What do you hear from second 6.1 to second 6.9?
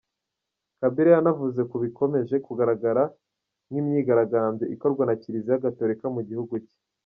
mu gihugu cye.